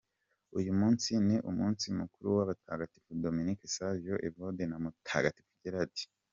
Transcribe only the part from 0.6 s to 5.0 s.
munsi ni umunsi mukuru w’abatagatifu: Dominic Savio, Evode, na